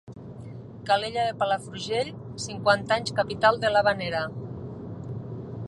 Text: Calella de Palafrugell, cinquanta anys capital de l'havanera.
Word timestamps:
Calella 0.87 1.25
de 1.27 1.35
Palafrugell, 1.41 2.09
cinquanta 2.45 2.97
anys 2.97 3.13
capital 3.21 3.61
de 3.65 3.71
l'havanera. 3.75 4.23